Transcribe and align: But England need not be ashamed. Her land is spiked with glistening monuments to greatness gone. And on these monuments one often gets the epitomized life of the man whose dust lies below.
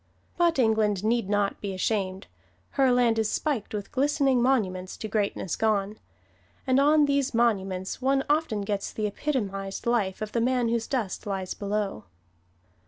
But 0.35 0.57
England 0.57 1.03
need 1.03 1.29
not 1.29 1.61
be 1.61 1.75
ashamed. 1.75 2.25
Her 2.71 2.91
land 2.91 3.19
is 3.19 3.29
spiked 3.29 3.71
with 3.71 3.91
glistening 3.91 4.41
monuments 4.41 4.97
to 4.97 5.07
greatness 5.07 5.55
gone. 5.55 5.99
And 6.65 6.79
on 6.79 7.05
these 7.05 7.35
monuments 7.35 8.01
one 8.01 8.23
often 8.27 8.61
gets 8.61 8.91
the 8.91 9.05
epitomized 9.05 9.85
life 9.85 10.23
of 10.23 10.31
the 10.31 10.41
man 10.41 10.69
whose 10.69 10.87
dust 10.87 11.27
lies 11.27 11.53
below. 11.53 12.05